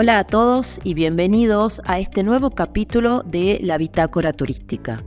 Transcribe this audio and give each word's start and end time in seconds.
Hola 0.00 0.20
a 0.20 0.24
todos 0.24 0.78
y 0.84 0.94
bienvenidos 0.94 1.82
a 1.84 1.98
este 1.98 2.22
nuevo 2.22 2.50
capítulo 2.50 3.24
de 3.24 3.58
La 3.60 3.76
Bitácora 3.78 4.32
Turística. 4.32 5.02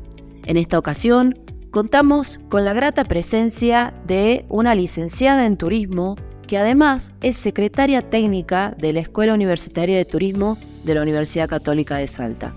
En 0.46 0.58
esta 0.58 0.78
ocasión 0.78 1.40
contamos 1.72 2.42
con 2.50 2.66
la 2.66 2.74
grata 2.74 3.06
presencia 3.06 3.94
de 4.06 4.46
una 4.50 4.76
licenciada 4.76 5.46
en 5.46 5.56
turismo 5.56 6.18
que 6.46 6.58
además 6.58 7.14
es 7.22 7.38
secretaria 7.38 8.02
técnica 8.10 8.76
de 8.78 8.92
la 8.92 9.00
Escuela 9.00 9.34
Universitaria 9.34 9.96
de 9.96 10.04
Turismo 10.04 10.58
de 10.84 10.96
la 10.96 11.04
Universidad 11.04 11.48
Católica 11.48 11.96
de 11.96 12.08
Salta. 12.08 12.54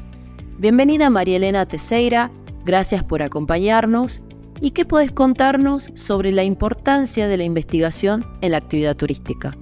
Bienvenida 0.58 1.10
María 1.10 1.36
Elena 1.36 1.66
Teseira, 1.66 2.32
gracias 2.64 3.04
por 3.04 3.22
acompañarnos 3.22 4.22
y 4.60 4.72
qué 4.72 4.84
podés 4.84 5.12
contarnos 5.12 5.88
sobre 5.94 6.32
la 6.32 6.42
importancia 6.42 7.28
de 7.28 7.36
la 7.36 7.44
investigación 7.44 8.26
en 8.40 8.50
la 8.50 8.56
actividad 8.56 8.96
turística. 8.96 9.56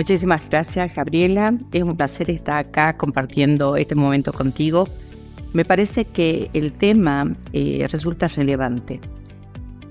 Muchísimas 0.00 0.40
gracias 0.48 0.94
Gabriela, 0.94 1.52
es 1.72 1.82
un 1.82 1.94
placer 1.94 2.30
estar 2.30 2.56
acá 2.56 2.96
compartiendo 2.96 3.76
este 3.76 3.94
momento 3.94 4.32
contigo. 4.32 4.88
Me 5.52 5.66
parece 5.66 6.06
que 6.06 6.48
el 6.54 6.72
tema 6.72 7.36
eh, 7.52 7.86
resulta 7.90 8.26
relevante. 8.28 8.98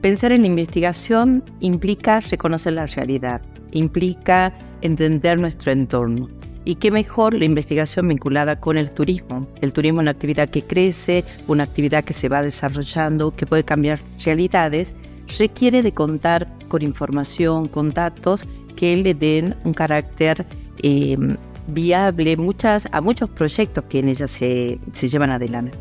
Pensar 0.01 0.31
en 0.31 0.41
la 0.41 0.47
investigación 0.47 1.43
implica 1.59 2.21
reconocer 2.21 2.73
la 2.73 2.87
realidad, 2.87 3.43
implica 3.71 4.51
entender 4.81 5.37
nuestro 5.37 5.71
entorno. 5.71 6.27
Y 6.65 6.75
qué 6.75 6.89
mejor 6.89 7.35
la 7.35 7.45
investigación 7.45 8.07
vinculada 8.07 8.59
con 8.59 8.79
el 8.79 8.89
turismo. 8.89 9.45
El 9.61 9.73
turismo 9.73 9.99
es 9.99 10.05
una 10.05 10.11
actividad 10.11 10.49
que 10.49 10.63
crece, 10.63 11.23
una 11.47 11.65
actividad 11.65 12.03
que 12.03 12.13
se 12.13 12.29
va 12.29 12.41
desarrollando, 12.41 13.35
que 13.35 13.45
puede 13.45 13.63
cambiar 13.63 13.99
realidades, 14.25 14.95
requiere 15.37 15.83
de 15.83 15.93
contar 15.93 16.47
con 16.67 16.81
información, 16.81 17.67
con 17.67 17.91
datos 17.91 18.43
que 18.79 18.95
le 18.95 19.13
den 19.13 19.57
un 19.65 19.73
carácter 19.73 20.45
em, 20.81 21.35
viable 21.67 22.37
muchas, 22.37 22.87
a 22.93 23.01
muchos 23.01 23.29
proyectos 23.29 23.83
que 23.89 23.99
en 23.99 24.07
ella 24.07 24.25
se, 24.25 24.79
se 24.93 25.09
llevan 25.09 25.31
adelante. 25.31 25.77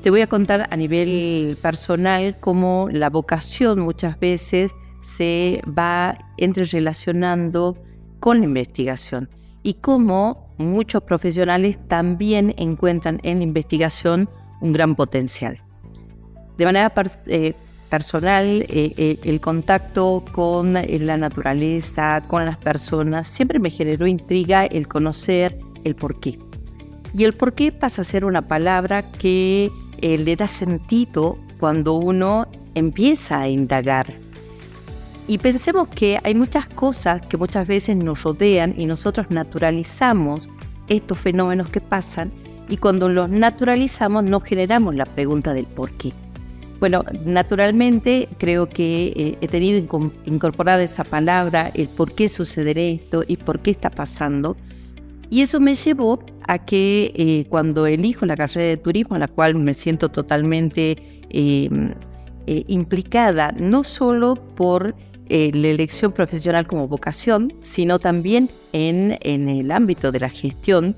Te 0.00 0.10
voy 0.10 0.20
a 0.20 0.28
contar 0.28 0.68
a 0.70 0.76
nivel 0.76 1.58
personal 1.60 2.38
cómo 2.38 2.88
la 2.92 3.10
vocación 3.10 3.80
muchas 3.80 4.20
veces 4.20 4.76
se 5.02 5.60
va 5.66 6.16
entrerelacionando 6.36 7.76
con 8.20 8.38
la 8.38 8.44
investigación 8.44 9.28
y 9.64 9.74
cómo 9.74 10.54
muchos 10.56 11.02
profesionales 11.02 11.80
también 11.88 12.54
encuentran 12.58 13.18
en 13.24 13.38
la 13.38 13.44
investigación 13.44 14.30
un 14.60 14.72
gran 14.72 14.94
potencial. 14.94 15.58
De 16.56 16.64
manera 16.64 16.92
eh, 17.26 17.54
personal, 17.86 18.62
eh, 18.68 18.92
eh, 18.96 19.18
el 19.24 19.40
contacto 19.40 20.24
con 20.32 20.74
la 20.74 21.16
naturaleza, 21.16 22.24
con 22.26 22.44
las 22.44 22.56
personas, 22.56 23.28
siempre 23.28 23.58
me 23.58 23.70
generó 23.70 24.06
intriga 24.06 24.64
el 24.66 24.88
conocer 24.88 25.58
el 25.84 25.94
porqué. 25.94 26.38
Y 27.14 27.24
el 27.24 27.32
porqué 27.32 27.72
pasa 27.72 28.02
a 28.02 28.04
ser 28.04 28.24
una 28.24 28.42
palabra 28.42 29.10
que 29.12 29.70
le 30.02 30.36
da 30.36 30.46
sentido 30.46 31.38
cuando 31.58 31.94
uno 31.94 32.46
empieza 32.74 33.40
a 33.40 33.48
indagar 33.48 34.06
y 35.28 35.38
pensemos 35.38 35.88
que 35.88 36.18
hay 36.22 36.34
muchas 36.34 36.68
cosas 36.68 37.20
que 37.22 37.36
muchas 37.36 37.66
veces 37.66 37.96
nos 37.96 38.22
rodean 38.22 38.74
y 38.76 38.86
nosotros 38.86 39.26
naturalizamos 39.30 40.48
estos 40.88 41.18
fenómenos 41.18 41.68
que 41.68 41.80
pasan 41.80 42.30
y 42.68 42.76
cuando 42.76 43.08
los 43.08 43.28
naturalizamos 43.28 44.22
no 44.22 44.40
generamos 44.40 44.94
la 44.94 45.04
pregunta 45.04 45.52
del 45.52 45.66
por 45.66 45.90
qué. 45.92 46.12
Bueno, 46.78 47.04
naturalmente 47.24 48.28
creo 48.38 48.68
que 48.68 49.12
eh, 49.16 49.38
he 49.40 49.48
tenido 49.48 49.78
incorporada 50.26 50.82
esa 50.82 51.04
palabra, 51.04 51.70
el 51.74 51.88
por 51.88 52.12
qué 52.12 52.28
sucederá 52.28 52.82
esto 52.82 53.24
y 53.26 53.38
por 53.38 53.60
qué 53.60 53.70
está 53.70 53.90
pasando. 53.90 54.56
Y 55.30 55.40
eso 55.40 55.58
me 55.58 55.74
llevó 55.74 56.20
a 56.46 56.64
que 56.64 57.12
eh, 57.16 57.46
cuando 57.48 57.86
elijo 57.86 58.26
la 58.26 58.36
carrera 58.36 58.68
de 58.68 58.76
turismo, 58.76 59.16
a 59.16 59.18
la 59.18 59.28
cual 59.28 59.56
me 59.56 59.74
siento 59.74 60.08
totalmente 60.08 60.96
eh, 62.48 62.64
implicada, 62.68 63.52
no 63.58 63.82
solo 63.82 64.36
por 64.36 64.94
eh, 65.28 65.50
la 65.52 65.66
elección 65.66 66.12
profesional 66.12 66.68
como 66.68 66.86
vocación, 66.86 67.52
sino 67.60 67.98
también 67.98 68.48
en, 68.72 69.18
en 69.22 69.48
el 69.48 69.72
ámbito 69.72 70.12
de 70.12 70.20
la 70.20 70.28
gestión, 70.28 70.94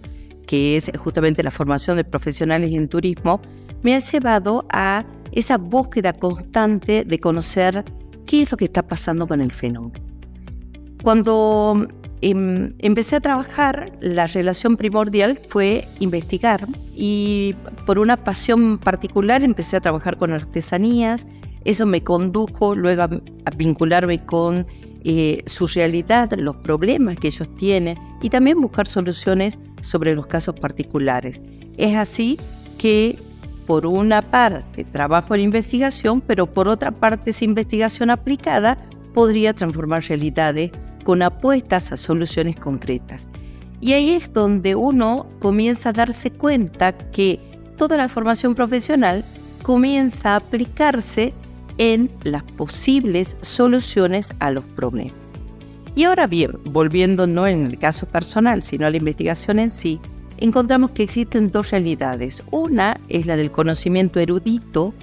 que 0.46 0.76
es 0.76 0.92
justamente 0.98 1.42
la 1.42 1.50
formación 1.50 1.96
de 1.96 2.04
profesionales 2.04 2.70
en 2.74 2.88
turismo, 2.88 3.40
me 3.82 3.94
ha 3.94 3.98
llevado 3.98 4.66
a 4.70 5.04
esa 5.32 5.58
búsqueda 5.58 6.12
constante 6.12 7.04
de 7.04 7.20
conocer 7.20 7.84
qué 8.26 8.42
es 8.42 8.50
lo 8.50 8.56
que 8.56 8.66
está 8.66 8.82
pasando 8.82 9.26
con 9.26 9.40
el 9.40 9.52
fenómeno. 9.52 10.04
Cuando 11.02 11.86
em, 12.20 12.74
empecé 12.78 13.16
a 13.16 13.20
trabajar, 13.20 13.92
la 14.00 14.26
relación 14.26 14.76
primordial 14.76 15.38
fue 15.38 15.86
investigar 16.00 16.66
y 16.94 17.54
por 17.86 17.98
una 17.98 18.16
pasión 18.16 18.78
particular 18.78 19.44
empecé 19.44 19.76
a 19.76 19.80
trabajar 19.80 20.16
con 20.16 20.32
artesanías, 20.32 21.26
eso 21.64 21.86
me 21.86 22.02
condujo 22.02 22.74
luego 22.74 23.02
a, 23.02 23.10
vincularme 23.56 24.24
con 24.24 24.66
eh, 25.04 25.42
su 25.46 25.66
realidad, 25.66 26.32
los 26.36 26.56
problemas 26.56 27.18
que 27.18 27.28
ellos 27.28 27.54
tienen 27.56 27.96
y 28.20 28.30
también 28.30 28.60
buscar 28.60 28.86
soluciones 28.86 29.60
sobre 29.80 30.14
los 30.14 30.26
casos 30.26 30.58
particulares. 30.58 31.42
Es 31.76 31.96
así 31.96 32.38
que 32.78 33.18
por 33.68 33.84
una 33.84 34.22
parte 34.22 34.82
trabajo 34.82 35.34
en 35.34 35.42
investigación, 35.42 36.22
pero 36.22 36.46
por 36.46 36.68
otra 36.68 36.90
parte 36.90 37.30
esa 37.30 37.44
investigación 37.44 38.08
aplicada 38.08 38.78
podría 39.12 39.52
transformar 39.52 40.02
realidades 40.04 40.70
con 41.04 41.20
apuestas 41.20 41.92
a 41.92 41.98
soluciones 41.98 42.56
concretas. 42.56 43.28
Y 43.82 43.92
ahí 43.92 44.12
es 44.12 44.32
donde 44.32 44.74
uno 44.74 45.26
comienza 45.38 45.90
a 45.90 45.92
darse 45.92 46.30
cuenta 46.30 46.96
que 46.96 47.40
toda 47.76 47.98
la 47.98 48.08
formación 48.08 48.54
profesional 48.54 49.22
comienza 49.62 50.32
a 50.32 50.36
aplicarse 50.36 51.34
en 51.76 52.10
las 52.24 52.44
posibles 52.44 53.36
soluciones 53.42 54.32
a 54.38 54.50
los 54.50 54.64
problemas. 54.64 55.12
Y 55.94 56.04
ahora 56.04 56.26
bien, 56.26 56.52
volviendo 56.64 57.26
no 57.26 57.46
en 57.46 57.66
el 57.66 57.78
caso 57.78 58.06
personal, 58.06 58.62
sino 58.62 58.86
a 58.86 58.90
la 58.90 58.96
investigación 58.96 59.58
en 59.58 59.68
sí, 59.68 60.00
encontramos 60.38 60.92
que 60.92 61.02
existen 61.02 61.50
dos 61.50 61.70
realidades. 61.70 62.42
Una 62.50 62.98
es 63.08 63.26
la 63.26 63.36
del 63.36 63.50
conocimiento 63.50 64.20
erudito, 64.20 64.94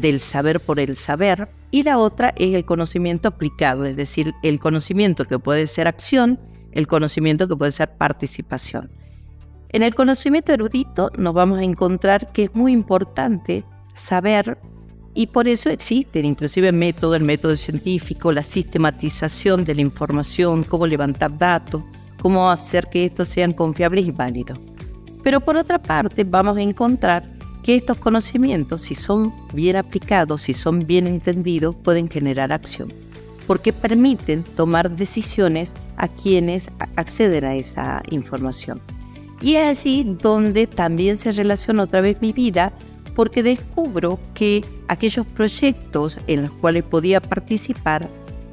del 0.00 0.20
saber 0.20 0.60
por 0.60 0.80
el 0.80 0.96
saber, 0.96 1.48
y 1.70 1.82
la 1.82 1.98
otra 1.98 2.32
es 2.36 2.54
el 2.54 2.64
conocimiento 2.64 3.28
aplicado, 3.28 3.84
es 3.84 3.96
decir, 3.96 4.34
el 4.42 4.58
conocimiento 4.58 5.24
que 5.24 5.38
puede 5.38 5.66
ser 5.66 5.86
acción, 5.86 6.38
el 6.72 6.86
conocimiento 6.86 7.48
que 7.48 7.56
puede 7.56 7.72
ser 7.72 7.96
participación. 7.96 8.90
En 9.70 9.82
el 9.82 9.94
conocimiento 9.94 10.52
erudito 10.52 11.10
nos 11.18 11.34
vamos 11.34 11.60
a 11.60 11.64
encontrar 11.64 12.32
que 12.32 12.44
es 12.44 12.54
muy 12.54 12.72
importante 12.72 13.64
saber 13.94 14.58
y 15.14 15.26
por 15.26 15.48
eso 15.48 15.68
existen 15.68 16.24
inclusive 16.24 16.72
métodos, 16.72 17.16
el 17.16 17.24
método 17.24 17.54
científico, 17.56 18.32
la 18.32 18.42
sistematización 18.42 19.64
de 19.64 19.74
la 19.74 19.80
información, 19.82 20.64
cómo 20.64 20.86
levantar 20.86 21.36
datos, 21.36 21.82
cómo 22.20 22.50
hacer 22.50 22.88
que 22.88 23.04
estos 23.04 23.28
sean 23.28 23.52
confiables 23.52 24.06
y 24.06 24.10
válidos. 24.10 24.58
Pero 25.22 25.40
por 25.40 25.56
otra 25.56 25.78
parte 25.78 26.24
vamos 26.24 26.56
a 26.56 26.62
encontrar 26.62 27.24
que 27.62 27.76
estos 27.76 27.98
conocimientos, 27.98 28.82
si 28.82 28.94
son 28.94 29.34
bien 29.52 29.76
aplicados, 29.76 30.42
si 30.42 30.54
son 30.54 30.86
bien 30.86 31.06
entendidos, 31.06 31.74
pueden 31.76 32.08
generar 32.08 32.52
acción, 32.52 32.92
porque 33.46 33.72
permiten 33.72 34.42
tomar 34.42 34.90
decisiones 34.90 35.74
a 35.96 36.08
quienes 36.08 36.70
acceden 36.96 37.44
a 37.44 37.54
esa 37.56 38.02
información. 38.10 38.80
Y 39.40 39.56
es 39.56 39.80
allí 39.80 40.16
donde 40.20 40.66
también 40.66 41.16
se 41.16 41.32
relaciona 41.32 41.84
otra 41.84 42.00
vez 42.00 42.20
mi 42.20 42.32
vida 42.32 42.72
porque 43.14 43.42
descubro 43.42 44.18
que 44.34 44.64
aquellos 44.86 45.26
proyectos 45.26 46.18
en 46.26 46.42
los 46.42 46.52
cuales 46.52 46.84
podía 46.84 47.20
participar 47.20 48.08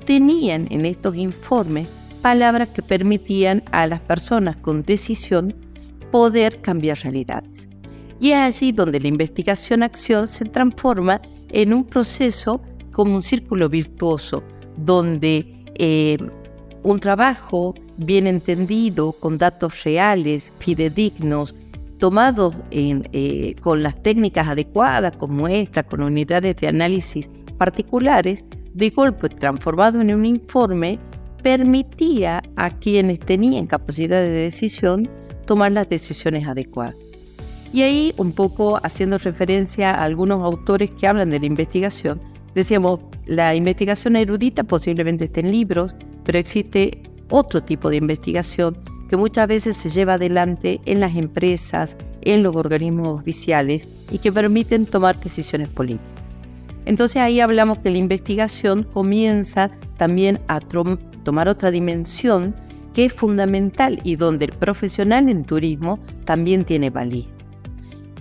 tenían 0.05 0.67
en 0.71 0.85
estos 0.85 1.15
informes 1.15 1.87
palabras 2.21 2.69
que 2.69 2.81
permitían 2.81 3.63
a 3.71 3.85
las 3.87 3.99
personas 3.99 4.55
con 4.55 4.83
decisión 4.83 5.55
poder 6.11 6.61
cambiar 6.61 6.97
realidades. 6.99 7.69
Y 8.19 8.31
es 8.31 8.37
allí 8.37 8.71
donde 8.71 8.99
la 8.99 9.07
investigación-acción 9.07 10.27
se 10.27 10.45
transforma 10.45 11.21
en 11.49 11.73
un 11.73 11.83
proceso 11.83 12.61
como 12.91 13.15
un 13.15 13.23
círculo 13.23 13.69
virtuoso, 13.69 14.43
donde 14.77 15.63
eh, 15.75 16.17
un 16.83 16.99
trabajo 16.99 17.75
bien 17.97 18.27
entendido, 18.27 19.13
con 19.13 19.37
datos 19.37 19.83
reales, 19.83 20.51
fidedignos, 20.59 21.55
tomados 21.97 22.53
eh, 22.71 23.55
con 23.61 23.83
las 23.83 24.01
técnicas 24.01 24.47
adecuadas, 24.47 25.15
con 25.17 25.35
muestras, 25.35 25.85
con 25.85 26.01
unidades 26.01 26.55
de 26.57 26.67
análisis 26.67 27.29
particulares, 27.57 28.43
de 28.73 28.89
golpe 28.89 29.29
transformado 29.29 30.01
en 30.01 30.13
un 30.13 30.25
informe, 30.25 30.99
permitía 31.41 32.43
a 32.55 32.69
quienes 32.69 33.19
tenían 33.19 33.67
capacidad 33.67 34.21
de 34.21 34.29
decisión 34.29 35.09
tomar 35.45 35.71
las 35.71 35.89
decisiones 35.89 36.47
adecuadas. 36.47 36.95
Y 37.73 37.81
ahí, 37.81 38.13
un 38.17 38.31
poco 38.31 38.79
haciendo 38.83 39.17
referencia 39.17 39.91
a 39.91 40.03
algunos 40.03 40.43
autores 40.43 40.91
que 40.91 41.07
hablan 41.07 41.29
de 41.29 41.39
la 41.39 41.45
investigación, 41.45 42.21
decíamos, 42.53 43.01
la 43.25 43.53
investigación 43.55 44.15
erudita 44.15 44.63
posiblemente 44.63 45.25
esté 45.25 45.41
en 45.41 45.51
libros, 45.51 45.93
pero 46.23 46.39
existe 46.39 47.03
otro 47.29 47.63
tipo 47.63 47.89
de 47.89 47.97
investigación 47.97 48.77
que 49.09 49.17
muchas 49.17 49.47
veces 49.47 49.75
se 49.75 49.89
lleva 49.89 50.13
adelante 50.13 50.79
en 50.85 50.99
las 50.99 51.15
empresas, 51.15 51.97
en 52.21 52.43
los 52.43 52.55
organismos 52.55 53.19
oficiales 53.19 53.87
y 54.11 54.19
que 54.19 54.31
permiten 54.31 54.85
tomar 54.85 55.19
decisiones 55.19 55.67
políticas. 55.69 56.15
Entonces 56.85 57.17
ahí 57.17 57.39
hablamos 57.39 57.79
que 57.79 57.89
la 57.89 57.97
investigación 57.97 58.83
comienza 58.83 59.71
también 59.97 60.39
a 60.47 60.59
tomar 60.59 61.49
otra 61.49 61.71
dimensión 61.71 62.55
que 62.95 63.05
es 63.05 63.13
fundamental 63.13 63.99
y 64.03 64.15
donde 64.15 64.45
el 64.45 64.53
profesional 64.53 65.27
en 65.27 65.43
turismo 65.43 65.99
también 66.23 66.63
tiene 66.63 66.89
valía. 66.89 67.27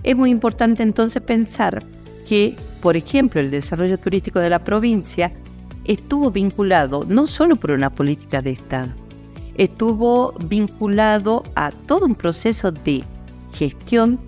Es 0.03 0.17
muy 0.17 0.29
importante 0.29 0.83
entonces 0.83 1.21
pensar 1.21 1.83
que, 2.27 2.55
por 2.81 2.97
ejemplo, 2.97 3.39
el 3.39 3.51
desarrollo 3.51 3.97
turístico 3.97 4.39
de 4.39 4.49
la 4.49 4.63
provincia 4.63 5.31
estuvo 5.85 6.29
vinculado 6.29 7.05
no 7.07 7.25
solo 7.25 7.55
por 7.55 7.71
una 7.71 7.89
política 7.89 8.41
de 8.41 8.51
Estado, 8.51 8.91
estuvo 9.55 10.33
vinculado 10.49 11.43
a 11.55 11.71
todo 11.71 12.05
un 12.05 12.15
proceso 12.15 12.71
de 12.71 13.03
gestión 13.53 14.19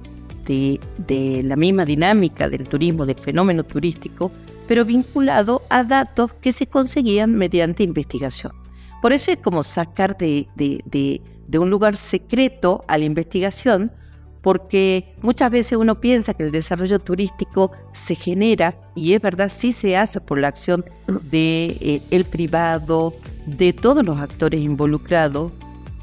de, 0.46 0.80
de, 1.06 1.44
la 1.44 1.58
misma 1.58 1.84
dinámica 1.84 2.48
del 2.48 2.70
turismo, 2.70 3.06
del 3.06 3.20
fenómeno 3.20 3.66
turístico, 3.66 4.32
pero 4.66 4.86
vinculado 4.86 5.64
a 5.70 5.84
datos 5.84 6.34
que 6.36 6.54
se 6.54 6.68
conseguían 6.68 7.36
mediante 7.36 7.84
investigación. 7.84 8.67
Por 9.02 9.14
eso 9.14 9.32
es 9.32 9.38
como 9.38 9.64
sacar 9.64 10.18
de, 10.18 10.48
un 11.54 11.70
lugar 11.70 11.96
secreto 11.96 12.84
a 12.88 12.98
la 12.98 13.06
investigación, 13.06 13.92
porque 14.42 15.14
muchas 15.22 15.52
veces 15.52 15.78
uno 15.78 16.00
piensa 16.00 16.34
que 16.34 16.44
el 16.44 16.52
desarrollo 16.52 17.00
turístico 17.00 17.72
se 17.94 18.16
genera, 18.16 18.76
y 18.96 19.14
es 19.14 19.22
verdad, 19.22 19.50
sí 19.50 19.72
se 19.72 19.98
hace 19.98 20.22
por 20.22 20.40
la 20.40 20.48
acción 20.48 20.86
de, 21.30 22.02
eh, 22.10 22.24
privado, 22.24 23.14
de 23.46 23.74
todos 23.74 24.06
los 24.06 24.18
actores 24.20 24.62
involucrados, 24.62 25.52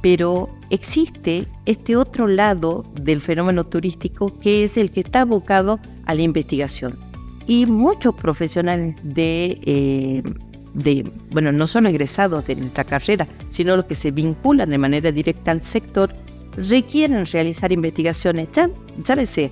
pero 0.02 0.50
existe 0.70 1.46
este 1.64 1.96
otro 1.96 2.26
lado 2.26 2.84
del 3.00 3.20
fenómeno 3.20 3.64
turístico 3.64 4.38
que 4.38 4.64
es 4.64 4.76
el 4.76 4.90
que 4.90 5.00
está 5.00 5.22
abocado 5.22 5.80
a 6.04 6.14
la 6.14 6.22
investigación. 6.22 6.98
Y 7.46 7.66
muchos 7.66 8.14
profesionales 8.14 8.96
de, 9.02 9.58
eh, 9.64 10.22
de, 10.74 11.10
bueno, 11.30 11.52
no 11.52 11.66
son 11.66 11.86
egresados 11.86 12.46
de 12.46 12.56
nuestra 12.56 12.84
carrera, 12.84 13.26
sino 13.48 13.76
los 13.76 13.84
que 13.86 13.94
se 13.94 14.10
vinculan 14.10 14.70
de 14.70 14.78
manera 14.78 15.12
directa 15.12 15.50
al 15.50 15.62
sector, 15.62 16.14
requieren 16.56 17.26
realizar 17.26 17.72
investigaciones, 17.72 18.48
llámese 19.04 19.50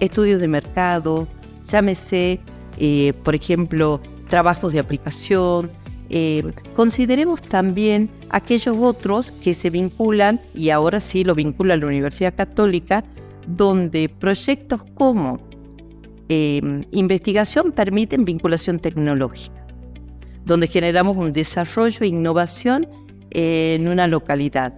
estudios 0.00 0.40
de 0.40 0.48
mercado, 0.48 1.26
llámese, 1.68 2.40
eh, 2.78 3.12
por 3.24 3.34
ejemplo, 3.34 4.00
trabajos 4.28 4.72
de 4.72 4.78
aplicación. 4.78 5.70
Eh, 6.10 6.42
consideremos 6.74 7.42
también 7.42 8.08
aquellos 8.30 8.76
otros 8.78 9.30
que 9.30 9.54
se 9.54 9.70
vinculan, 9.70 10.40
y 10.54 10.70
ahora 10.70 11.00
sí 11.00 11.24
lo 11.24 11.34
vincula 11.34 11.76
la 11.76 11.86
Universidad 11.86 12.34
Católica, 12.34 13.04
donde 13.46 14.08
proyectos 14.08 14.82
como 14.94 15.40
eh, 16.28 16.60
investigación 16.90 17.72
permiten 17.72 18.24
vinculación 18.24 18.78
tecnológica, 18.78 19.66
donde 20.48 20.66
generamos 20.66 21.16
un 21.16 21.30
desarrollo 21.30 21.98
e 22.00 22.06
innovación 22.06 22.88
en 23.30 23.86
una 23.86 24.08
localidad. 24.08 24.74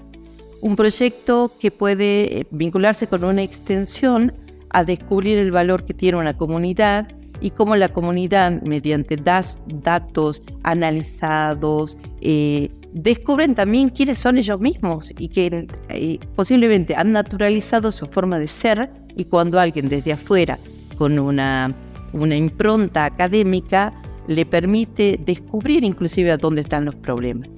Un 0.61 0.77
proyecto 0.77 1.53
que 1.59 1.71
puede 1.71 2.41
eh, 2.41 2.47
vincularse 2.51 3.07
con 3.07 3.25
una 3.25 3.43
extensión 3.43 4.35
a 4.71 4.85
descubrir 4.85 5.39
el 5.39 5.53
valor 5.53 5.87
que 5.87 5.95
tiene 5.95 6.19
una 6.19 6.37
comunidad 6.37 7.09
y 7.41 7.51
cómo 7.51 7.77
la 7.77 7.89
comunidad, 7.89 8.61
mediante 8.63 9.17
datos 9.17 10.43
analizados, 10.65 11.97
eh, 12.21 12.71
descubren 12.93 13.55
también 13.55 13.91
quiénes 13.91 14.19
son 14.19 14.39
ellos 14.39 14.61
mismos 14.61 15.13
y 15.19 15.29
que 15.29 15.67
eh, 15.89 16.19
posiblemente 16.35 16.97
han 16.97 17.13
naturalizado 17.13 17.93
su 17.93 18.09
forma 18.09 18.39
de 18.39 18.49
ser 18.49 18.91
y 19.17 19.25
cuando 19.25 19.59
alguien 19.61 19.89
desde 19.89 20.13
afuera, 20.13 20.59
con 20.99 21.19
una, 21.19 21.75
una 22.13 22.37
impronta 22.37 23.05
académica, 23.05 23.95
le 24.31 24.47
permite 24.47 25.19
descubrir 25.25 25.83
inclusive 25.83 26.31
a 26.31 26.37
dónde 26.37 26.63
están 26.63 26.85
los 26.85 26.95
problemas. 26.95 27.51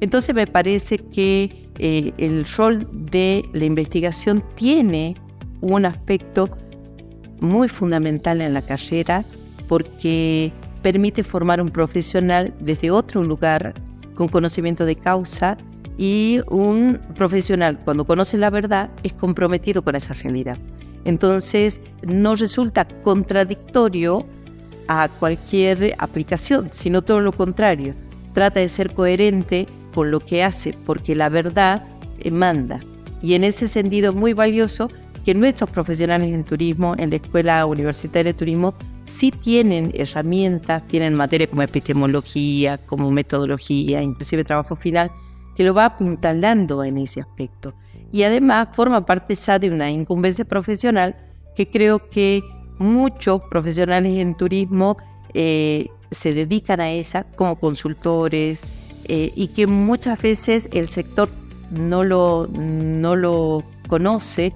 Entonces 0.00 0.34
me 0.34 0.46
parece 0.46 0.98
que 0.98 1.70
eh, 1.78 2.12
el 2.18 2.44
rol 2.44 2.86
de 3.10 3.48
la 3.54 3.64
investigación 3.64 4.44
tiene 4.54 5.14
un 5.62 5.86
aspecto 5.86 6.50
muy 7.40 7.68
fundamental 7.68 8.42
en 8.42 8.52
la 8.52 8.60
carrera 8.60 9.24
porque 9.68 10.52
permite 10.82 11.22
formar 11.24 11.62
un 11.62 11.70
profesional 11.70 12.52
desde 12.60 12.90
otro 12.90 13.24
lugar 13.24 13.72
con 14.14 14.28
conocimiento 14.28 14.84
de 14.84 14.96
causa 14.96 15.56
y 15.96 16.40
un 16.50 17.00
profesional 17.16 17.80
cuando 17.84 18.04
conoce 18.04 18.36
la 18.36 18.50
verdad 18.50 18.90
es 19.02 19.14
comprometido 19.14 19.82
con 19.82 19.96
esa 19.96 20.12
realidad. 20.12 20.58
Entonces 21.04 21.80
no 22.02 22.34
resulta 22.34 22.86
contradictorio 23.02 24.26
a 24.88 25.08
cualquier 25.08 25.94
aplicación, 25.98 26.68
sino 26.72 27.02
todo 27.02 27.20
lo 27.20 27.32
contrario. 27.32 27.94
Trata 28.32 28.60
de 28.60 28.68
ser 28.68 28.92
coherente 28.92 29.66
con 29.94 30.10
lo 30.10 30.20
que 30.20 30.42
hace, 30.42 30.74
porque 30.84 31.14
la 31.14 31.28
verdad 31.28 31.84
manda. 32.30 32.80
Y 33.22 33.34
en 33.34 33.44
ese 33.44 33.68
sentido 33.68 34.10
es 34.10 34.16
muy 34.16 34.32
valioso 34.32 34.90
que 35.24 35.34
nuestros 35.34 35.70
profesionales 35.70 36.32
en 36.32 36.44
turismo, 36.44 36.94
en 36.96 37.10
la 37.10 37.16
Escuela 37.16 37.66
Universitaria 37.66 38.32
de 38.32 38.38
Turismo, 38.38 38.74
sí 39.06 39.30
tienen 39.30 39.90
herramientas, 39.94 40.86
tienen 40.86 41.14
materia 41.14 41.46
como 41.46 41.62
epistemología, 41.62 42.78
como 42.78 43.10
metodología, 43.10 44.02
inclusive 44.02 44.44
trabajo 44.44 44.76
final, 44.76 45.10
que 45.54 45.64
lo 45.64 45.74
va 45.74 45.86
apuntalando 45.86 46.84
en 46.84 46.98
ese 46.98 47.20
aspecto. 47.20 47.74
Y 48.12 48.22
además 48.22 48.68
forma 48.72 49.04
parte 49.04 49.34
ya 49.34 49.58
de 49.58 49.70
una 49.70 49.90
incumbencia 49.90 50.44
profesional 50.44 51.16
que 51.56 51.68
creo 51.68 52.08
que 52.08 52.42
muchos 52.78 53.42
profesionales 53.50 54.18
en 54.18 54.34
turismo 54.34 54.96
eh, 55.34 55.88
se 56.10 56.32
dedican 56.32 56.80
a 56.80 56.90
ella 56.90 57.24
como 57.36 57.56
consultores, 57.56 58.62
eh, 59.10 59.32
y 59.34 59.48
que 59.48 59.66
muchas 59.66 60.20
veces 60.20 60.68
el 60.70 60.86
sector 60.86 61.30
no 61.70 62.04
lo, 62.04 62.46
no 62.52 63.16
lo 63.16 63.64
conoce 63.88 64.52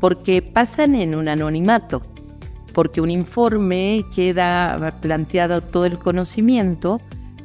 porque 0.00 0.40
pasan 0.40 0.94
en 0.94 1.14
un 1.14 1.28
anonimato, 1.28 2.02
porque 2.72 3.02
un 3.02 3.10
informe 3.10 4.06
queda 4.14 4.96
planteado 5.02 5.60
todo 5.60 5.84
el 5.84 5.98
conocimiento, 5.98 6.98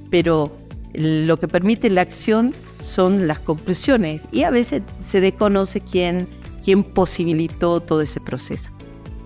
pero 0.10 0.50
lo 0.94 1.38
que 1.38 1.50
permite 1.50 1.90
la 1.90 2.02
acción 2.02 2.54
son 2.82 3.28
las 3.28 3.40
conclusiones 3.40 4.26
y 4.32 4.44
a 4.44 4.50
veces 4.50 4.82
se 5.04 5.20
desconoce 5.20 5.82
quién, 5.82 6.26
quién 6.64 6.86
posibilitó 6.86 7.82
todo 7.82 8.00
ese 8.00 8.22
proceso. 8.22 8.72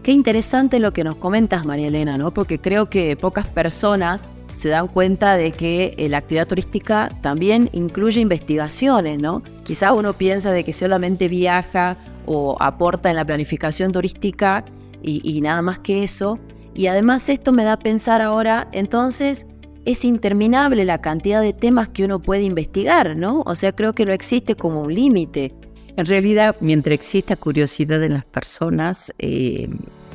Qué 0.03 0.11
interesante 0.11 0.79
lo 0.79 0.93
que 0.93 1.03
nos 1.03 1.15
comentas, 1.15 1.65
María 1.65 1.87
Elena, 1.87 2.17
¿no? 2.17 2.31
Porque 2.31 2.59
creo 2.59 2.89
que 2.89 3.17
pocas 3.17 3.47
personas 3.47 4.29
se 4.53 4.69
dan 4.69 4.87
cuenta 4.87 5.35
de 5.35 5.51
que 5.51 5.93
eh, 5.97 6.09
la 6.09 6.17
actividad 6.17 6.47
turística 6.47 7.11
también 7.21 7.69
incluye 7.73 8.21
investigaciones, 8.21 9.19
¿no? 9.19 9.43
Quizás 9.63 9.91
uno 9.93 10.13
piensa 10.13 10.51
de 10.51 10.63
que 10.63 10.73
solamente 10.73 11.27
viaja 11.27 11.97
o 12.25 12.57
aporta 12.59 13.09
en 13.09 13.17
la 13.17 13.25
planificación 13.25 13.91
turística 13.91 14.65
y, 15.01 15.39
nada 15.41 15.61
más 15.61 15.79
que 15.79 16.03
eso. 16.03 16.39
Y 16.75 16.87
además 16.87 17.29
esto 17.29 17.51
me 17.51 17.63
da 17.63 17.73
a 17.73 17.79
pensar 17.79 18.21
ahora, 18.21 18.67
entonces, 18.71 19.47
es 19.85 20.03
interminable 20.05 20.85
la 20.85 20.99
cantidad 20.99 21.41
de 21.41 21.53
temas 21.53 21.89
que 21.89 22.03
uno 22.03 22.21
puede 22.21 22.43
investigar, 22.43 23.15
¿no? 23.15 23.43
O 23.45 23.55
sea, 23.55 23.71
creo 23.71 23.93
que 23.93 24.05
no 24.05 24.11
existe 24.11 24.55
como 24.55 24.81
un 24.81 24.93
límite. 24.93 25.53
En 25.99 26.05
realidad, 26.05 26.55
mientras 26.61 26.93
exista 26.93 27.35
curiosidad 27.35 28.01
en 28.01 28.13
las 28.13 28.23
personas, 28.23 29.13
eh, 29.19 29.67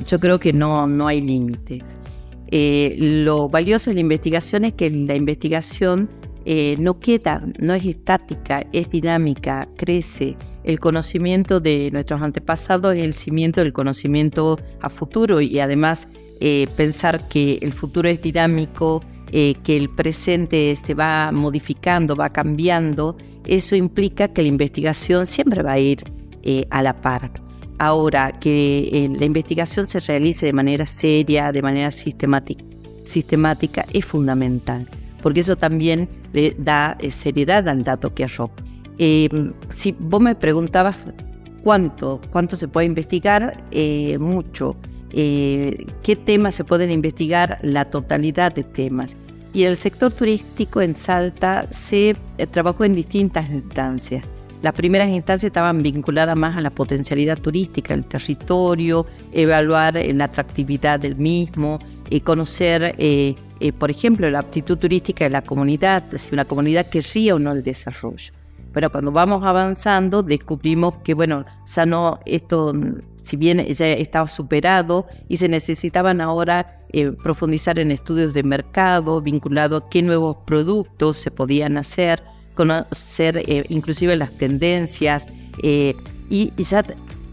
yo 0.07 0.19
creo 0.19 0.39
que 0.39 0.55
no, 0.55 0.87
no 0.87 1.07
hay 1.07 1.21
límites. 1.21 1.83
Eh, 2.51 2.97
lo 2.99 3.51
valioso 3.51 3.91
de 3.91 3.95
la 3.97 4.01
investigación 4.01 4.65
es 4.65 4.73
que 4.73 4.89
la 4.89 5.15
investigación 5.15 6.09
eh, 6.47 6.77
no 6.79 7.01
queda, 7.01 7.47
no 7.59 7.75
es 7.75 7.85
estática, 7.85 8.65
es 8.73 8.89
dinámica, 8.89 9.69
crece. 9.77 10.39
El 10.63 10.81
conocimiento 10.81 11.61
de 11.61 11.91
nuestros 11.93 12.23
antepasados 12.23 12.95
es 12.95 13.05
el 13.05 13.13
cimiento 13.13 13.61
del 13.61 13.75
conocimiento 13.75 14.59
a 14.81 14.89
futuro 14.89 15.43
y 15.43 15.61
además 15.61 16.09
pensar 16.77 17.29
que 17.29 17.59
el 17.63 17.73
futuro 17.73 18.09
es 18.09 18.21
dinámico, 18.21 19.03
que 19.31 19.77
el 19.77 19.91
presente 19.91 20.75
se 20.77 20.95
va 20.95 21.33
modificando, 21.33 22.15
va 22.15 22.31
cambiando, 22.31 23.17
eso 23.47 23.75
implica 23.75 24.29
que 24.29 24.43
la 24.43 24.49
investigación 24.49 25.27
siempre 25.27 25.63
va 25.63 25.73
a 25.73 25.79
ir 25.79 26.05
a 26.71 26.83
la 26.83 27.01
par. 27.01 27.45
Ahora, 27.79 28.33
que 28.39 28.89
eh, 28.93 29.09
la 29.19 29.25
investigación 29.25 29.87
se 29.87 29.99
realice 30.01 30.47
de 30.47 30.53
manera 30.53 30.87
seria, 30.87 31.51
de 31.51 31.61
manera 31.61 31.91
sistemática, 31.91 32.65
sistemática 33.05 33.85
es 33.93 34.05
fundamental, 34.05 34.89
porque 35.23 35.41
eso 35.41 35.57
también 35.57 36.09
le 36.33 36.55
da 36.57 36.97
eh, 37.01 37.11
seriedad 37.11 37.69
al 37.69 37.83
dato 37.83 38.15
que 38.15 38.25
arroja. 38.25 38.55
Eh, 38.99 39.29
si 39.71 39.93
vos 39.99 40.21
me 40.21 40.37
preguntabas 40.37 40.97
cuánto, 41.65 42.21
cuánto 42.31 42.55
se 42.55 42.69
puede 42.69 42.87
investigar, 42.87 43.65
mucho. 44.21 44.77
¿Qué 45.15 46.19
temas 46.25 46.57
se 46.57 46.65
pueden 46.65 46.91
investigar? 46.91 47.59
La 47.63 47.85
totalidad 47.85 48.55
de 48.55 48.65
temas. 48.65 49.17
Y 49.53 49.65
el 49.65 49.77
sector 49.77 50.11
turístico 50.11 50.81
en 50.81 50.95
Salta 50.95 51.69
se 51.71 52.17
trabajó 52.51 52.85
en 52.85 52.97
distintas 52.97 53.49
instancias 53.51 54.25
las 54.65 54.73
primeras 54.73 55.11
instancias 55.11 55.51
estaban 55.51 55.83
vinculadas 55.83 56.35
más 56.37 56.57
a 56.57 56.63
la 56.63 56.71
potencialidad 56.71 57.37
turística 57.37 57.93
del 57.93 58.07
territorio, 58.07 59.05
evaluar 59.31 59.95
la 59.95 60.25
atractividad 60.25 60.99
del 60.99 61.17
mismo, 61.17 61.79
eh, 62.09 62.23
conocer, 62.23 62.95
eh, 62.97 63.35
eh, 63.61 63.73
por 63.75 63.91
ejemplo, 63.91 64.31
la 64.31 64.39
aptitud 64.39 64.79
turística 64.79 65.25
de 65.25 65.29
la 65.29 65.43
comunidad, 65.43 66.05
si 66.17 66.33
una 66.33 66.47
comunidad 66.47 66.87
querría 66.87 67.35
o 67.35 67.39
no 67.39 67.53
el 67.53 67.63
desarrollo. 67.63 68.33
Pero 68.73 68.91
cuando 68.91 69.13
vamos 69.13 69.45
avanzando, 69.45 70.23
descubrimos 70.23 70.97
que, 71.05 71.13
bueno, 71.13 71.45
ya 71.67 71.85
no, 71.85 72.21
esto, 72.25 72.73
si 73.25 73.37
bien 73.37 73.65
ya 73.67 73.89
estaba 73.89 74.29
superado 74.29 75.07
y 75.29 75.39
se 75.39 75.49
necesitaban 75.49 76.21
ahora 76.21 76.81
profundizar 77.23 77.81
en 77.81 77.91
estudios 77.91 78.35
de 78.35 78.45
mercado 78.45 79.21
vinculados 79.21 79.83
a 79.83 79.89
qué 79.89 80.01
nuevos 80.03 80.37
productos 80.47 81.17
se 81.17 81.33
podían 81.33 81.77
hacer, 81.77 82.23
conocer 82.55 83.43
inclusive 83.69 84.15
las 84.15 84.31
tendencias 84.31 85.27
y, 85.61 85.97
y 86.31 86.63
ya 86.63 86.85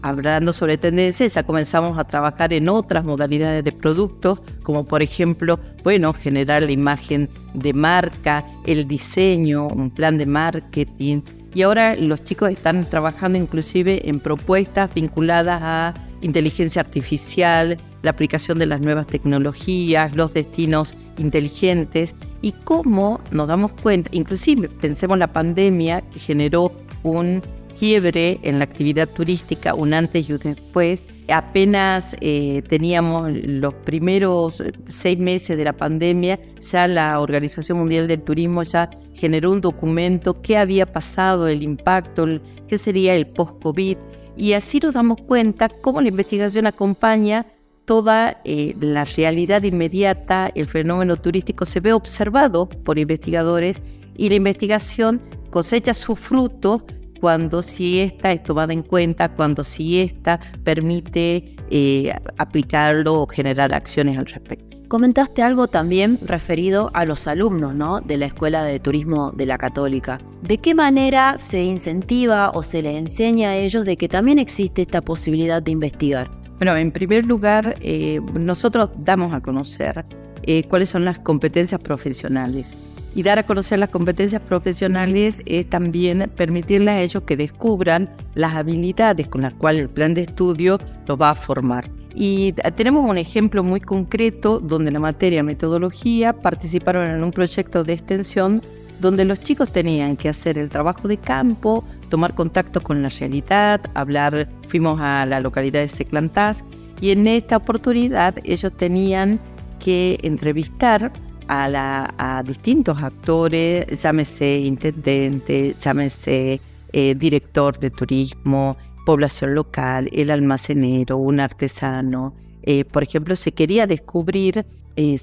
hablando 0.02 0.52
sobre 0.52 0.76
tendencias, 0.76 1.34
ya 1.34 1.44
comenzamos 1.44 1.96
a 1.96 2.04
trabajar 2.04 2.52
en 2.52 2.68
otras 2.68 3.04
modalidades 3.04 3.64
de 3.64 3.72
productos, 3.72 4.40
como 4.62 4.84
por 4.84 5.02
ejemplo, 5.02 5.58
bueno, 5.84 6.12
generar 6.12 6.62
la 6.62 6.72
imagen 6.72 7.28
de 7.54 7.72
marca, 7.72 8.44
el 8.66 8.86
diseño, 8.86 9.68
un 9.68 9.90
plan 9.90 10.18
de 10.18 10.26
marketing. 10.26 11.22
Y 11.54 11.62
ahora 11.62 11.96
los 11.96 12.24
chicos 12.24 12.50
están 12.50 12.84
trabajando 12.88 13.38
inclusive 13.38 14.08
en 14.08 14.20
propuestas 14.20 14.92
vinculadas 14.94 15.60
a 15.62 15.94
inteligencia 16.22 16.80
artificial, 16.80 17.76
la 18.02 18.10
aplicación 18.10 18.58
de 18.58 18.66
las 18.66 18.80
nuevas 18.80 19.06
tecnologías, 19.06 20.14
los 20.14 20.32
destinos 20.32 20.94
inteligentes 21.18 22.14
y 22.40 22.52
cómo 22.52 23.20
nos 23.30 23.48
damos 23.48 23.72
cuenta, 23.72 24.08
inclusive 24.12 24.68
pensemos 24.68 25.18
la 25.18 25.32
pandemia 25.32 26.00
que 26.00 26.18
generó 26.18 26.72
un 27.02 27.42
quiebre 27.78 28.38
en 28.42 28.58
la 28.58 28.64
actividad 28.64 29.08
turística, 29.08 29.74
un 29.74 29.94
antes 29.94 30.28
y 30.28 30.32
un 30.32 30.38
después. 30.38 31.04
Apenas 31.28 32.16
eh, 32.20 32.62
teníamos 32.68 33.30
los 33.32 33.74
primeros 33.74 34.62
seis 34.88 35.18
meses 35.18 35.56
de 35.56 35.64
la 35.64 35.72
pandemia, 35.72 36.38
ya 36.60 36.88
la 36.88 37.20
Organización 37.20 37.78
Mundial 37.78 38.08
del 38.08 38.22
Turismo 38.22 38.62
ya 38.64 38.90
generó 39.14 39.52
un 39.52 39.60
documento, 39.60 40.42
qué 40.42 40.56
había 40.56 40.86
pasado, 40.86 41.46
el 41.48 41.62
impacto, 41.62 42.26
qué 42.66 42.76
sería 42.76 43.14
el 43.14 43.26
post-COVID. 43.28 43.96
Y 44.36 44.54
así 44.54 44.80
nos 44.80 44.94
damos 44.94 45.18
cuenta 45.22 45.68
cómo 45.68 46.00
la 46.00 46.08
investigación 46.08 46.66
acompaña 46.66 47.46
toda 47.84 48.40
eh, 48.44 48.74
la 48.80 49.04
realidad 49.04 49.62
inmediata, 49.62 50.50
el 50.54 50.66
fenómeno 50.66 51.16
turístico 51.16 51.64
se 51.64 51.80
ve 51.80 51.92
observado 51.92 52.68
por 52.68 52.98
investigadores 52.98 53.80
y 54.16 54.28
la 54.28 54.36
investigación 54.36 55.20
cosecha 55.50 55.94
su 55.94 56.16
fruto 56.16 56.86
cuando 57.22 57.62
si 57.62 58.00
esta 58.00 58.32
es 58.32 58.42
tomada 58.42 58.72
en 58.72 58.82
cuenta, 58.82 59.28
cuando 59.28 59.62
si 59.62 60.00
esta 60.00 60.40
permite 60.64 61.54
eh, 61.70 62.12
aplicarlo 62.36 63.22
o 63.22 63.28
generar 63.28 63.72
acciones 63.72 64.18
al 64.18 64.26
respecto. 64.26 64.76
Comentaste 64.88 65.40
algo 65.40 65.68
también 65.68 66.18
referido 66.20 66.90
a 66.94 67.04
los 67.04 67.28
alumnos 67.28 67.76
¿no? 67.76 68.00
de 68.00 68.16
la 68.16 68.26
Escuela 68.26 68.64
de 68.64 68.80
Turismo 68.80 69.30
de 69.30 69.46
la 69.46 69.56
Católica. 69.56 70.18
¿De 70.42 70.58
qué 70.58 70.74
manera 70.74 71.38
se 71.38 71.62
incentiva 71.62 72.50
o 72.50 72.64
se 72.64 72.82
les 72.82 72.96
enseña 72.96 73.50
a 73.50 73.56
ellos 73.56 73.86
de 73.86 73.96
que 73.96 74.08
también 74.08 74.40
existe 74.40 74.82
esta 74.82 75.00
posibilidad 75.00 75.62
de 75.62 75.70
investigar? 75.70 76.28
Bueno, 76.56 76.76
en 76.76 76.90
primer 76.90 77.24
lugar, 77.24 77.76
eh, 77.82 78.20
nosotros 78.34 78.90
damos 78.96 79.32
a 79.32 79.40
conocer 79.40 80.04
eh, 80.42 80.64
cuáles 80.64 80.90
son 80.90 81.04
las 81.04 81.20
competencias 81.20 81.80
profesionales 81.80 82.74
y 83.14 83.22
dar 83.22 83.38
a 83.38 83.46
conocer 83.46 83.78
las 83.78 83.90
competencias 83.90 84.40
profesionales 84.42 85.42
es 85.46 85.68
también 85.68 86.30
permitirle 86.36 86.90
a 86.90 87.02
ellos 87.02 87.22
que 87.24 87.36
descubran 87.36 88.10
las 88.34 88.54
habilidades 88.54 89.28
con 89.28 89.42
las 89.42 89.54
cuales 89.54 89.82
el 89.82 89.90
plan 89.90 90.14
de 90.14 90.22
estudio 90.22 90.78
los 91.06 91.20
va 91.20 91.30
a 91.30 91.34
formar. 91.34 91.90
Y 92.14 92.52
tenemos 92.76 93.08
un 93.08 93.18
ejemplo 93.18 93.62
muy 93.62 93.80
concreto 93.80 94.60
donde 94.60 94.90
la 94.90 95.00
materia 95.00 95.42
metodología 95.42 96.32
participaron 96.34 97.10
en 97.10 97.24
un 97.24 97.30
proyecto 97.30 97.84
de 97.84 97.94
extensión 97.94 98.62
donde 99.00 99.24
los 99.24 99.40
chicos 99.40 99.72
tenían 99.72 100.16
que 100.16 100.28
hacer 100.28 100.58
el 100.58 100.68
trabajo 100.68 101.08
de 101.08 101.16
campo, 101.16 101.84
tomar 102.08 102.34
contacto 102.34 102.80
con 102.80 103.02
la 103.02 103.08
realidad, 103.08 103.80
hablar, 103.94 104.48
fuimos 104.68 105.00
a 105.00 105.26
la 105.26 105.40
localidad 105.40 105.80
de 105.80 105.88
Seclantás 105.88 106.64
y 107.00 107.10
en 107.10 107.26
esta 107.26 107.56
oportunidad 107.56 108.36
ellos 108.44 108.72
tenían 108.72 109.40
que 109.80 110.18
entrevistar 110.22 111.12
a, 111.48 112.42
distintos 112.46 113.02
actores, 113.02 114.00
llámese 114.00 114.58
intendente, 114.60 115.74
llámese 115.78 116.60
eh, 116.92 117.14
director 117.16 117.78
de 117.78 117.90
turismo, 117.90 118.76
población 119.04 119.54
local, 119.54 120.08
el 120.12 120.30
almacenero, 120.30 121.16
un 121.16 121.40
artesano. 121.40 122.34
Eh, 122.62 122.84
por 122.84 123.02
ejemplo, 123.02 123.36
se 123.36 123.52
quería 123.52 123.86
descubrir, 123.86 124.64
eh, 124.96 125.16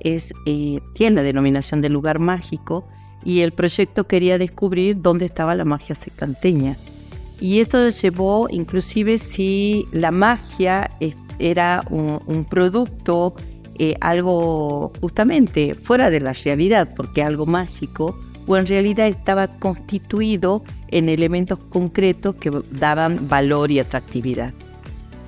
es, 0.00 0.32
eh, 0.46 0.80
tiene 0.94 1.16
la 1.16 1.22
denominación 1.22 1.80
de 1.80 1.88
lugar 1.88 2.18
mágico 2.18 2.86
y 3.24 3.40
el 3.40 3.52
proyecto 3.52 4.06
quería 4.06 4.38
descubrir 4.38 5.00
dónde 5.00 5.26
estaba 5.26 5.54
la 5.54 5.64
magia 5.64 5.94
secanteña. 5.94 6.76
Y 7.40 7.60
esto 7.60 7.88
llevó 7.88 8.48
inclusive 8.50 9.18
si 9.18 9.86
la 9.92 10.10
magia 10.10 10.90
era 11.38 11.84
un 11.88 12.44
producto 12.50 13.34
eh, 13.78 13.96
algo 14.00 14.92
justamente 15.00 15.74
fuera 15.74 16.10
de 16.10 16.20
la 16.20 16.32
realidad, 16.32 16.94
porque 16.96 17.22
algo 17.22 17.46
mágico, 17.46 18.18
o 18.48 18.56
en 18.56 18.66
realidad 18.66 19.06
estaba 19.06 19.46
constituido 19.58 20.64
en 20.88 21.08
elementos 21.08 21.60
concretos 21.68 22.34
que 22.36 22.50
daban 22.72 23.28
valor 23.28 23.70
y 23.70 23.78
atractividad. 23.78 24.52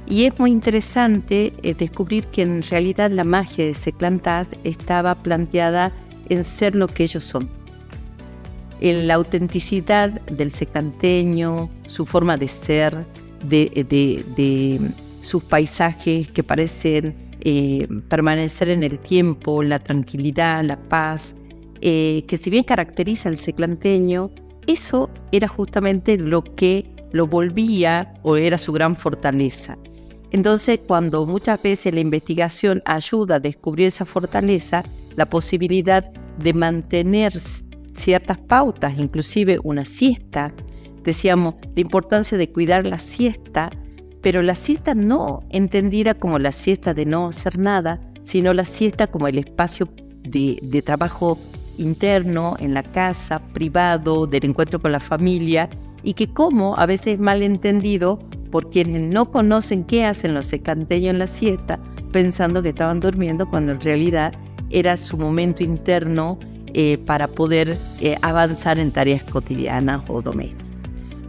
Y 0.09 0.25
es 0.25 0.37
muy 0.41 0.51
interesante 0.51 1.53
eh, 1.63 1.75
descubrir 1.75 2.27
que 2.27 2.43
en 2.43 2.65
realidad 2.65 3.13
la 3.13 3.23
magia 3.23 3.65
de 3.65 3.75
Seclantás 3.75 4.49
estaba 4.65 5.15
planteada 5.15 5.93
en 6.29 6.43
ser 6.43 6.75
lo 6.75 6.89
que 6.89 7.05
ellos 7.05 7.23
son. 7.23 7.49
En 8.81 9.07
la 9.07 9.15
autenticidad 9.15 10.11
del 10.23 10.51
seclanteño, 10.51 11.71
su 11.87 12.07
forma 12.07 12.37
de 12.37 12.49
ser, 12.49 13.05
de, 13.45 13.69
de 13.87 14.81
sus 15.21 15.45
paisajes 15.45 16.29
que 16.31 16.43
parecen 16.43 17.30
eh, 17.43 17.87
permanecer 18.09 18.69
en 18.69 18.83
el 18.83 18.99
tiempo, 18.99 19.63
la 19.63 19.79
tranquilidad, 19.79 20.65
la 20.65 20.77
paz, 20.77 21.35
eh, 21.81 22.25
que 22.27 22.37
si 22.37 22.51
bien 22.51 22.65
caracteriza 22.65 23.29
al 23.29 23.37
seclanteño, 23.37 24.31
eso 24.67 25.11
era 25.33 25.49
justamente 25.49 26.19
lo 26.19 26.45
que 26.45 26.87
lo 27.13 27.27
volvía 27.27 28.15
o 28.23 28.37
era 28.37 28.59
su 28.59 28.73
gran 28.73 28.97
fortaleza. 28.97 29.79
Entonces, 30.31 30.81
cuando 30.87 31.27
muchas 31.27 31.61
veces 31.63 31.93
la 31.93 32.01
investigación 32.01 32.83
ayuda 32.85 33.37
a 33.37 33.41
descubrir 33.41 33.89
esa 33.89 34.05
fortaleza, 34.05 34.85
la 35.17 35.27
posibilidad 35.29 36.05
de 36.39 36.55
mantener 36.55 37.33
ciertas 37.95 38.39
pautas, 38.39 38.99
inclusive 38.99 39.59
una 39.65 39.85
siesta, 39.85 40.53
decíamos, 41.03 41.55
la 41.75 41.81
importancia 41.81 42.39
de 42.39 42.51
cuidar 42.51 42.87
la 42.87 42.99
siesta 42.99 43.71
pero 44.23 44.43
la 44.43 44.55
siesta 44.55 44.95
no 44.95 45.43
entendida 45.51 46.15
como 46.15 46.39
la 46.39 46.53
siesta 46.53 46.95
de 46.95 47.07
no 47.07 47.29
hacer 47.29 47.59
nada, 47.59 48.01
sino 48.23 48.53
la 48.53 48.65
siesta 48.65 49.07
como 49.07 49.29
el 49.29 49.39
espacio 49.39 49.89
de, 50.23 50.83
trabajo 50.85 51.39
interno, 51.79 52.57
en 52.59 52.75
la 52.75 52.83
casa, 52.83 53.41
privado, 53.53 54.27
del 54.27 54.45
encuentro 54.45 54.81
con 54.81 54.93
la 54.93 55.01
familia, 55.01 55.69
y 56.03 56.15
que 56.15 56.33
como 56.33 56.77
a 56.79 56.87
veces 56.87 57.15
es 57.15 57.21
mal 57.21 57.43
entendido 57.43 58.19
por 58.51 58.71
quienes 58.71 59.13
no 59.13 59.31
conocen 59.31 59.85
qué 59.85 60.05
hacen 60.05 60.35
los 60.35 60.47
secanteños 60.47 61.11
en 61.11 61.19
la 61.19 61.27
siesta, 61.27 61.79
pensando 62.13 62.63
que 62.63 62.71
estaban 62.71 63.01
durmiendo 63.01 63.49
cuando 63.49 63.73
en 63.73 63.81
realidad 63.81 64.33
era 64.71 64.97
su 64.97 65.17
momento 65.17 65.63
interno 65.63 66.39
eh, 66.75 66.99
para 66.99 67.29
poder 67.29 67.77
eh, 68.01 68.17
avanzar 68.23 68.79
en 68.79 68.93
tareas 68.93 69.25
cotidianas 69.25 70.03
o 70.09 70.21
domésticas. 70.23 70.67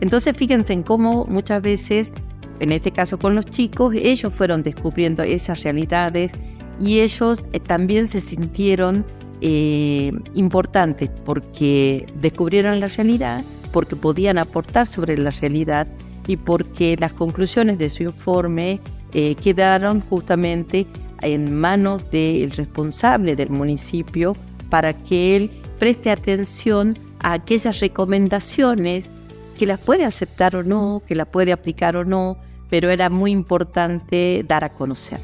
Entonces 0.01 0.35
fíjense 0.35 0.73
en 0.73 0.83
cómo 0.83 1.25
muchas 1.25 1.61
veces 1.61 2.11
en 2.61 2.71
este 2.71 2.91
caso 2.91 3.17
con 3.17 3.33
los 3.33 3.47
chicos, 3.47 3.95
ellos 3.95 4.31
fueron 4.31 4.61
descubriendo 4.61 5.23
esas 5.23 5.63
realidades 5.63 6.31
y 6.79 6.99
ellos 6.99 7.41
eh, 7.53 7.59
también 7.59 8.07
se 8.07 8.21
sintieron 8.21 9.03
eh, 9.41 10.11
importantes 10.35 11.09
porque 11.25 12.05
descubrieron 12.21 12.79
la 12.79 12.87
realidad, 12.87 13.43
porque 13.71 13.95
podían 13.95 14.37
aportar 14.37 14.85
sobre 14.85 15.17
la 15.17 15.31
realidad 15.31 15.87
y 16.27 16.37
porque 16.37 16.95
las 16.99 17.13
conclusiones 17.13 17.79
de 17.79 17.89
su 17.89 18.03
informe 18.03 18.79
eh, 19.13 19.33
quedaron 19.35 19.99
justamente 19.99 20.85
en 21.23 21.55
manos 21.55 22.11
del 22.11 22.51
responsable 22.51 23.35
del 23.35 23.49
municipio 23.49 24.35
para 24.69 24.93
que 24.93 25.35
él 25.35 25.49
preste 25.79 26.11
atención 26.11 26.95
a 27.21 27.33
aquellas 27.33 27.79
recomendaciones 27.79 29.09
que 29.57 29.65
las 29.65 29.79
puede 29.79 30.05
aceptar 30.05 30.55
o 30.55 30.63
no, 30.63 31.01
que 31.07 31.15
las 31.15 31.27
puede 31.27 31.51
aplicar 31.51 31.95
o 31.95 32.05
no, 32.05 32.37
pero 32.71 32.89
era 32.89 33.09
muy 33.09 33.31
importante 33.31 34.43
dar 34.47 34.63
a 34.63 34.73
conocer. 34.73 35.19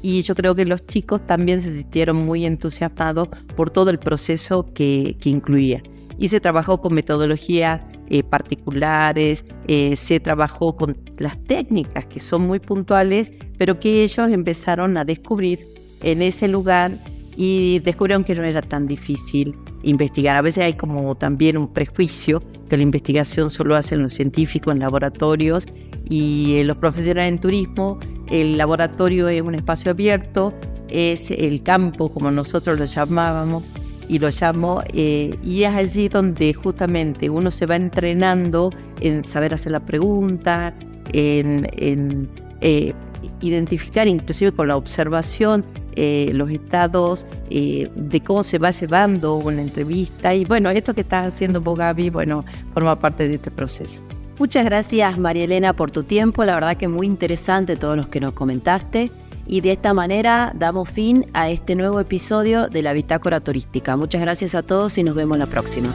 Y 0.00 0.22
yo 0.22 0.34
creo 0.34 0.54
que 0.54 0.64
los 0.64 0.86
chicos 0.86 1.24
también 1.26 1.60
se 1.60 1.76
sintieron 1.76 2.16
muy 2.16 2.46
entusiasmados 2.46 3.28
por 3.54 3.68
todo 3.68 3.90
el 3.90 3.98
proceso 3.98 4.72
que, 4.72 5.16
incluía. 5.24 5.82
y 6.18 6.28
se 6.28 6.40
trabajó 6.40 6.80
con 6.80 6.94
metodologías 6.94 7.84
eh, 8.08 8.24
particulares, 8.24 9.44
eh, 9.68 9.94
se 9.94 10.18
trabajó 10.18 10.74
con 10.74 10.96
las 11.18 11.38
técnicas 11.44 12.06
que 12.06 12.18
son 12.18 12.42
muy 12.42 12.58
puntuales, 12.58 13.30
pero 13.58 13.78
que 13.78 14.02
ellos 14.02 14.30
empezaron 14.30 14.96
a 14.96 15.04
descubrir 15.04 15.66
en 16.02 16.22
ese 16.22 16.48
lugar 16.48 16.98
y 17.40 17.78
descubrieron 17.78 18.24
que 18.24 18.34
no 18.34 18.42
era 18.42 18.60
tan 18.60 18.88
difícil 18.88 19.56
investigar. 19.84 20.36
A 20.36 20.42
veces 20.42 20.64
hay 20.64 20.72
como 20.74 21.14
también 21.14 21.56
un 21.56 21.72
prejuicio 21.72 22.42
que 22.68 22.76
la 22.76 22.82
investigación 22.82 23.48
solo 23.48 23.76
hacen 23.76 24.02
los 24.02 24.12
científicos 24.12 24.74
en 24.74 24.80
laboratorios 24.80 25.64
y 26.10 26.60
los 26.64 26.76
profesionales 26.78 27.32
en 27.32 27.40
turismo. 27.40 28.00
El 28.28 28.58
laboratorio 28.58 29.28
es 29.28 29.40
un 29.40 29.54
espacio 29.54 29.92
abierto, 29.92 30.52
es 30.88 31.30
el 31.30 31.62
campo 31.62 32.12
como 32.12 32.32
nosotros 32.32 32.76
lo 32.76 32.84
llamábamos 32.86 33.72
y 34.08 34.18
lo 34.18 34.30
llamo, 34.30 34.82
eh, 34.92 35.32
y 35.44 35.62
es 35.62 35.72
allí 35.72 36.08
donde 36.08 36.52
justamente 36.54 37.30
uno 37.30 37.52
se 37.52 37.66
va 37.66 37.76
entrenando 37.76 38.70
en 39.00 39.22
saber 39.22 39.54
hacer 39.54 39.70
la 39.70 39.86
pregunta, 39.86 40.74
en, 41.12 42.28
eh, 42.62 42.94
identificar 43.40 44.08
inclusive 44.08 44.50
con 44.50 44.66
la 44.66 44.76
observación 44.76 45.64
eh, 46.00 46.30
los 46.32 46.50
estados 46.50 47.26
de 47.50 48.22
cómo 48.24 48.44
se 48.44 48.58
va 48.58 48.70
llevando 48.70 49.34
una 49.36 49.62
entrevista. 49.62 50.34
Y 50.34 50.44
bueno, 50.44 50.70
esto 50.70 50.94
que 50.94 51.00
estás 51.00 51.34
haciendo 51.34 51.60
vos, 51.60 51.76
Gaby, 51.76 52.10
bueno, 52.10 52.44
forma 52.72 52.98
parte 52.98 53.26
de 53.26 53.34
este 53.34 53.50
proceso. 53.50 54.02
Muchas 54.38 54.64
gracias, 54.64 55.18
María 55.18 55.44
Elena, 55.44 55.72
por 55.72 55.90
tu 55.90 56.04
tiempo. 56.04 56.44
La 56.44 56.54
verdad 56.54 56.76
que 56.76 56.86
muy 56.86 57.06
interesante 57.06 57.76
todo 57.76 57.96
lo 57.96 58.08
que 58.08 58.20
nos 58.20 58.32
comentaste. 58.32 59.10
Y 59.48 59.62
de 59.62 59.72
esta 59.72 59.94
manera 59.94 60.52
damos 60.54 60.88
fin 60.88 61.26
a 61.32 61.48
este 61.48 61.74
nuevo 61.74 61.98
episodio 61.98 62.68
de 62.68 62.82
la 62.82 62.92
Bitácora 62.92 63.40
Turística. 63.40 63.96
Muchas 63.96 64.20
gracias 64.20 64.54
a 64.54 64.62
todos 64.62 64.96
y 64.98 65.02
nos 65.02 65.16
vemos 65.16 65.38
la 65.38 65.46
próxima. 65.46 65.88